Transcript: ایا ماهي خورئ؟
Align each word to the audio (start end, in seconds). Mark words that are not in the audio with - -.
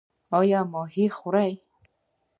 ایا 0.37 0.59
ماهي 0.71 1.05
خورئ؟ 1.17 1.51